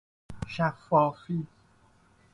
شفافی 0.47 1.47